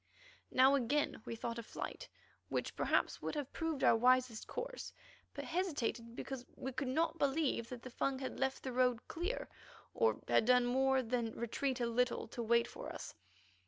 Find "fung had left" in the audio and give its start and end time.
7.91-8.63